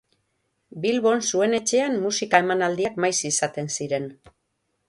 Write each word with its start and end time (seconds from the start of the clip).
Bilbon 0.85 1.21
zuen 1.33 1.53
etxean 1.57 1.99
musika 2.05 2.41
emanaldiak 2.47 3.01
maiz 3.05 3.15
izaten 3.33 3.71
ziren. 3.77 4.13